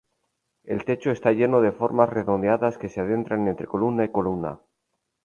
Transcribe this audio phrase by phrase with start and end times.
[0.63, 4.59] El techo está lleno de formas redondeadas que se adentran entre columna y columna.